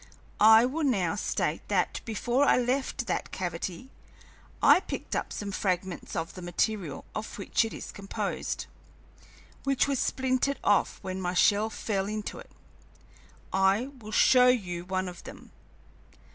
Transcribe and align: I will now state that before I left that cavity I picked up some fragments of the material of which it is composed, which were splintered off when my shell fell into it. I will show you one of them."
I 0.39 0.65
will 0.65 0.83
now 0.83 1.13
state 1.13 1.67
that 1.67 2.01
before 2.05 2.43
I 2.45 2.57
left 2.57 3.05
that 3.05 3.29
cavity 3.29 3.91
I 4.59 4.79
picked 4.79 5.15
up 5.15 5.31
some 5.31 5.51
fragments 5.51 6.15
of 6.15 6.33
the 6.33 6.41
material 6.41 7.05
of 7.13 7.37
which 7.37 7.63
it 7.63 7.71
is 7.71 7.91
composed, 7.91 8.65
which 9.63 9.87
were 9.87 9.95
splintered 9.95 10.57
off 10.63 10.97
when 11.03 11.21
my 11.21 11.35
shell 11.35 11.69
fell 11.69 12.07
into 12.07 12.39
it. 12.39 12.49
I 13.53 13.89
will 13.99 14.11
show 14.11 14.47
you 14.47 14.85
one 14.85 15.07
of 15.07 15.23
them." 15.23 15.51